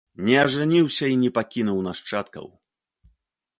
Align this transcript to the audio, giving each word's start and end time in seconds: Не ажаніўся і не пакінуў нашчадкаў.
Не 0.27 0.37
ажаніўся 0.43 1.05
і 1.13 1.19
не 1.25 1.29
пакінуў 1.37 1.83
нашчадкаў. 1.89 2.51